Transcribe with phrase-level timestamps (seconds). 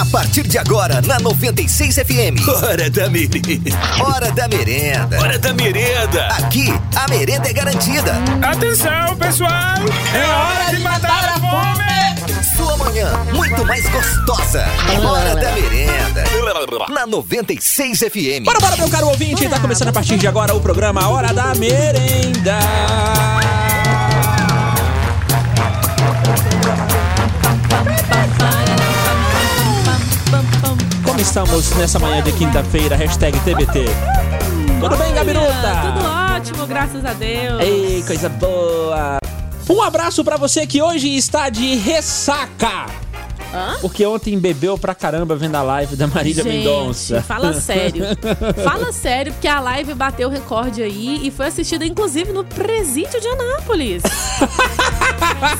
[0.00, 2.48] A partir de agora, na 96 FM.
[2.48, 3.70] Hora da merenda.
[4.02, 5.20] Hora da merenda.
[5.20, 6.26] Hora da merenda.
[6.28, 6.66] Aqui,
[6.96, 8.12] a merenda é garantida.
[8.42, 9.50] Atenção, pessoal!
[10.12, 12.44] É hora de matar a fome!
[12.56, 14.64] Sua manhã, muito mais gostosa.
[15.00, 16.24] Hora da merenda.
[16.88, 18.44] Na 96 FM.
[18.44, 19.48] Bora, bora, meu caro ouvinte.
[19.48, 22.58] Tá começando a partir de agora o programa Hora da Merenda.
[31.24, 32.94] Estamos nessa manhã de quinta-feira?
[32.94, 33.86] Hashtag TBT.
[34.78, 35.46] Tudo bem, Gabiruta?
[35.82, 36.04] Tudo
[36.36, 37.62] ótimo, graças a Deus.
[37.62, 39.16] Ei, coisa boa.
[39.68, 42.86] Um abraço pra você que hoje está de ressaca.
[43.54, 43.76] Hã?
[43.80, 47.22] Porque ontem bebeu pra caramba vendo a live da Marília Gente, Mendonça.
[47.22, 48.04] fala sério.
[48.62, 53.28] fala sério, porque a live bateu recorde aí e foi assistida, inclusive, no presídio de
[53.28, 54.02] Anápolis.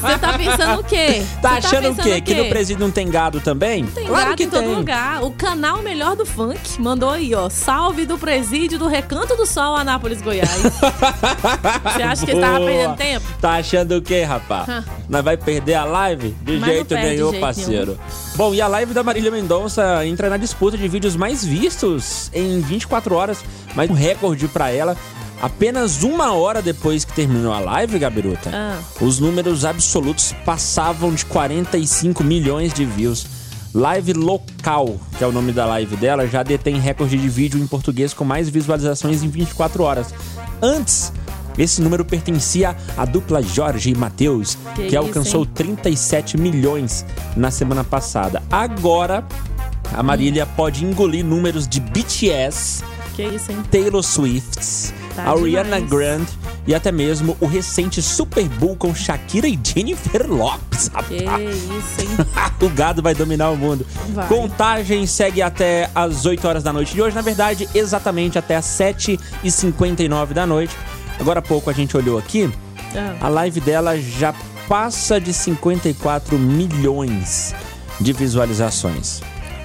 [0.00, 1.22] Você tá pensando o quê?
[1.42, 2.20] Tá Você achando o pensando quê?
[2.20, 3.84] Que no presídio não tem gado também?
[3.86, 4.74] Tem claro gato que em todo tem.
[4.74, 5.22] lugar.
[5.22, 7.48] O canal Melhor do Funk mandou aí, ó.
[7.48, 10.50] Salve do presídio do Recanto do Sol, Anápolis, Goiás.
[11.94, 13.26] Você acha que ele tava perdendo tempo?
[13.40, 14.68] Tá achando o quê, rapaz?
[14.68, 14.84] Hã.
[15.08, 16.34] Nós vai perder a live?
[16.42, 17.98] De Mas jeito perde de nenhum, jeito parceiro.
[18.36, 22.60] Bom, e a live da Marília Mendonça entra na disputa de vídeos mais vistos em
[22.60, 24.96] 24 horas, mais um recorde pra ela.
[25.42, 28.78] Apenas uma hora depois que terminou a live, Gabiruta, Ah.
[29.00, 33.26] os números absolutos passavam de 45 milhões de views.
[33.74, 37.66] Live Local, que é o nome da live dela, já detém recorde de vídeo em
[37.66, 40.14] português com mais visualizações em 24 horas.
[40.62, 41.12] Antes,
[41.58, 45.50] esse número pertencia à dupla Jorge e Matheus, Que que, alcançou hein?
[45.52, 47.04] 37 milhões
[47.36, 48.40] na semana passada.
[48.50, 49.24] Agora,
[49.92, 52.82] a Marília pode engolir números de BTS,
[53.16, 53.58] Que isso, hein?
[53.70, 55.90] Taylor Swift, Tá Ariana demais.
[55.90, 60.90] Grande e até mesmo o recente Super Bowl com Shakira e Jennifer Lopes.
[61.08, 61.56] Que rapaz.
[61.56, 62.08] isso, hein?
[62.60, 63.86] o gado vai dominar o mundo.
[64.10, 64.26] Vai.
[64.28, 67.14] Contagem segue até as 8 horas da noite de hoje.
[67.14, 70.74] Na verdade, exatamente até as 7h59 da noite.
[71.20, 72.50] Agora há pouco a gente olhou aqui.
[72.96, 73.26] Ah.
[73.26, 74.34] A live dela já
[74.68, 77.54] passa de 54 milhões
[78.00, 79.20] de visualizações.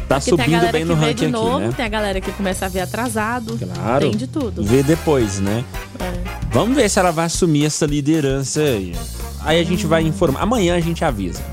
[0.10, 1.74] Tá Porque subindo bem no ranking de novo, aqui, né?
[1.78, 3.60] tem a galera que começa a ver atrasado.
[3.60, 4.10] Claro.
[4.10, 4.64] Tem de tudo.
[4.64, 5.64] Vê depois, né?
[6.00, 6.14] É.
[6.52, 8.96] Vamos ver se ela vai assumir essa liderança aí.
[9.42, 10.42] Aí a gente vai informar.
[10.42, 11.44] Amanhã a gente avisa.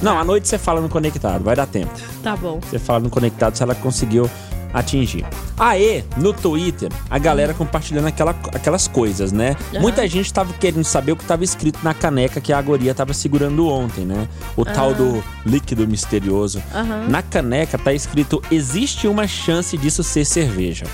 [0.00, 1.92] Não, à noite você fala no conectado, vai dar tempo.
[2.22, 2.58] Tá bom.
[2.60, 4.30] Você fala no conectado se ela conseguiu
[4.78, 5.24] atingir.
[5.58, 9.56] Aê, no Twitter, a galera compartilhando aquela, aquelas coisas, né?
[9.72, 9.80] Aham.
[9.80, 13.14] Muita gente tava querendo saber o que tava escrito na caneca que a Agoria tava
[13.14, 14.28] segurando ontem, né?
[14.56, 16.62] O tal do líquido misterioso.
[16.74, 17.06] Aham.
[17.08, 20.84] Na caneca tá escrito: existe uma chance disso ser cerveja.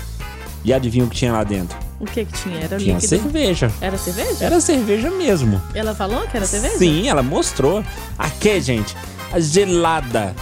[0.63, 1.77] E adivinha o que tinha lá dentro?
[1.99, 2.57] O que que tinha?
[2.61, 3.09] Era Tinha líquido?
[3.09, 3.71] cerveja.
[3.81, 4.45] Era cerveja?
[4.45, 5.61] Era cerveja mesmo.
[5.75, 6.77] Ela falou que era cerveja?
[6.77, 7.83] Sim, ela mostrou.
[8.17, 8.95] Aqui, gente,
[9.33, 10.33] a gelada.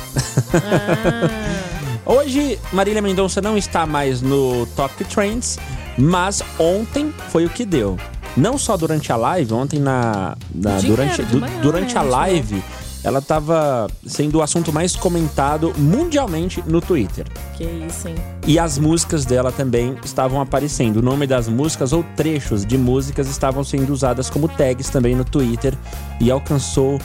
[0.54, 5.58] Ah, Hoje, Marília Mendonça não está mais no Top Trends,
[5.98, 7.98] mas ontem foi o que deu.
[8.36, 12.12] Não só durante a live, ontem na, na- durante, du- manhã, durante né, a gente
[12.12, 12.64] live,
[13.04, 17.26] ela estava sendo o assunto mais comentado mundialmente no Twitter.
[17.58, 18.16] que isso, hein?
[18.48, 20.98] E as músicas dela também estavam aparecendo.
[20.98, 25.26] O nome das músicas ou trechos de músicas estavam sendo usadas como tags também no
[25.26, 25.74] Twitter
[26.20, 27.00] e alcançou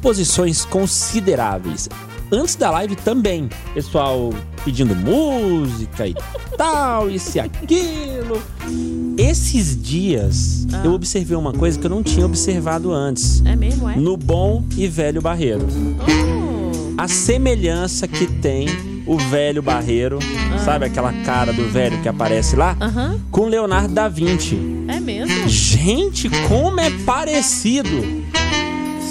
[0.00, 1.88] posições consideráveis.
[2.34, 4.30] Antes da live também, pessoal
[4.64, 6.14] pedindo música e
[6.58, 8.42] tal, isso e aquilo.
[9.16, 10.82] Esses dias Ah.
[10.84, 13.40] eu observei uma coisa que eu não tinha observado antes.
[13.46, 13.94] É mesmo, é?
[13.96, 15.64] No Bom e Velho Barreiro
[16.00, 18.66] Oh, a semelhança que tem
[19.06, 20.18] o velho Barreiro,
[20.64, 24.58] sabe aquela cara do velho que aparece lá, Aham, com Leonardo da Vinci.
[24.88, 25.46] é mesmo?
[25.48, 28.24] Gente, como é parecido!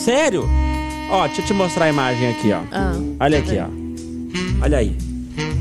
[0.03, 0.49] Sério?
[1.13, 2.61] Ó, deixa eu te mostrar a imagem aqui, ó.
[2.71, 4.63] Ah, Olha aqui, ó.
[4.63, 4.97] Olha aí.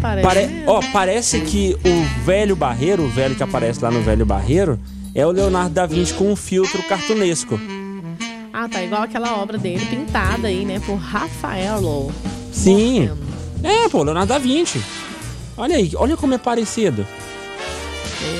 [0.00, 0.26] parece.
[0.26, 0.64] Pare...
[0.66, 4.80] Ó, parece que o velho Barreiro, o velho que aparece lá no velho Barreiro,
[5.14, 7.60] é o Leonardo da Vinci com um filtro cartunesco.
[8.50, 10.80] Ah, tá igual aquela obra dele pintada aí, né?
[10.86, 12.10] Por Rafaelo.
[12.50, 13.10] Sim.
[13.62, 14.80] É, pô, Leonardo da Vinci.
[15.54, 17.06] Olha aí, olha como é parecido.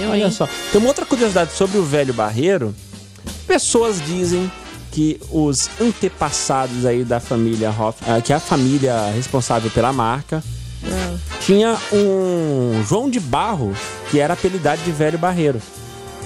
[0.01, 0.31] Eu, Olha hein?
[0.31, 0.49] só.
[0.71, 2.75] Tem uma outra curiosidade sobre o velho Barreiro.
[3.47, 4.51] Pessoas dizem
[4.93, 10.45] que os antepassados aí da família Hoff, ah, que é a família responsável pela marca,
[10.85, 13.75] Ah, tinha um João de Barro,
[14.11, 15.61] que era apelidado de velho Barreiro.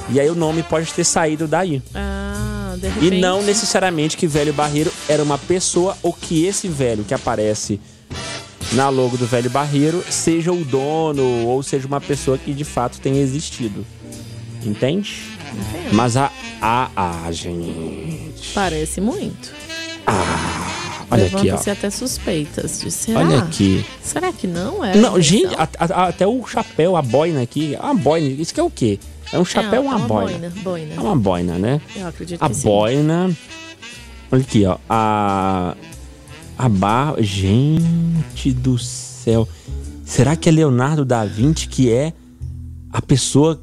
[0.08, 1.82] E aí o nome pode ter saído daí.
[1.94, 7.04] Ah, de E não necessariamente que velho Barreiro era uma pessoa ou que esse velho
[7.04, 7.80] que aparece
[8.72, 13.00] na logo do velho Barreiro seja o dono ou seja uma pessoa que de fato
[13.00, 13.86] tenha existido.
[14.64, 15.22] Entende?
[15.92, 16.30] Mas a.
[16.60, 16.90] A.
[17.26, 18.52] A, gente.
[18.54, 19.52] Parece muito.
[20.06, 21.72] Ah, Olha aqui, ó.
[21.72, 22.80] Até suspeitas.
[22.80, 23.20] De, será?
[23.20, 23.84] Olha aqui.
[24.02, 24.96] Será que não é?
[24.96, 27.76] Não, gente, a- a- até o chapéu, a boina aqui.
[27.78, 28.98] A boina, isso que é o quê?
[29.32, 30.30] É um chapéu ou é uma, uma boina?
[30.38, 30.62] boina.
[30.62, 30.94] boina.
[30.94, 31.80] É uma boina, né?
[31.94, 32.62] Eu acredito A que sim.
[32.64, 33.36] boina.
[34.30, 34.78] Olha aqui, ó.
[34.88, 35.76] A.
[36.58, 37.16] A barra.
[37.22, 39.48] Gente do céu.
[40.04, 42.12] Será que é Leonardo da Vinci que é
[42.92, 43.60] a pessoa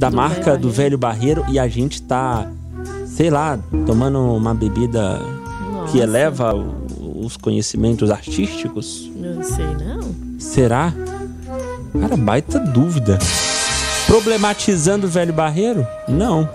[0.00, 2.46] da Do marca velho do velho barreiro e a gente tá,
[3.06, 5.18] sei lá, tomando uma bebida
[5.72, 9.10] Nossa, que eleva o- os conhecimentos artísticos?
[9.14, 10.14] Não sei, não.
[10.38, 10.92] Será?
[12.00, 13.18] Cara, baita dúvida.
[14.06, 15.86] Problematizando o velho barreiro?
[16.08, 16.48] Não.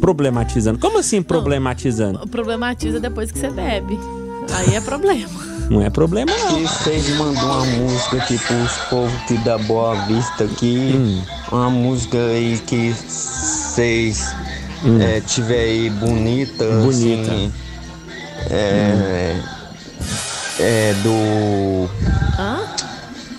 [0.00, 0.78] Problematizando.
[0.78, 2.26] Como assim problematizando?
[2.26, 3.98] Problematiza depois que você bebe.
[4.52, 5.28] Aí é problema.
[5.70, 6.58] Não é problema, não.
[6.58, 10.92] E vocês mandam uma música aqui pros povos aqui da Boa Vista aqui.
[10.96, 11.22] Hum.
[11.50, 14.32] Uma música aí que vocês
[15.00, 16.64] é, tiver aí bonita.
[16.64, 16.84] Hum.
[16.86, 17.32] Bonita.
[17.32, 17.52] Assim,
[18.50, 19.36] é,
[20.60, 21.88] é do
[22.38, 22.60] Hã?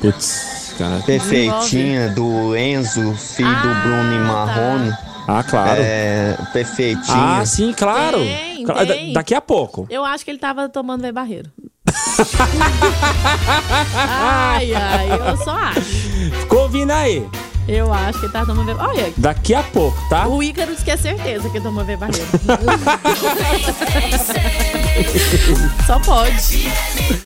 [0.02, 1.00] Putz, cara.
[1.06, 4.24] Perfeitinha, do Enzo, filho do Ah, Bruno e tá.
[4.24, 4.94] Marrone.
[5.28, 5.82] Ah, claro.
[5.82, 7.40] É, perfeitinha.
[7.40, 8.18] Ah, sim, claro.
[8.18, 9.14] Tem, da- tem.
[9.14, 9.86] Daqui a pouco.
[9.90, 11.50] Eu acho que ele tava tomando velho barreiro.
[13.96, 15.82] ai, ai, eu só acho.
[16.42, 17.26] Ficou ouvindo aí.
[17.72, 20.28] Eu acho que ele tava tomando velho Olha, Daqui a pouco, tá?
[20.28, 22.28] o Ícaro disse que é certeza que ele tomou velho barreiro.
[25.88, 26.70] só pode.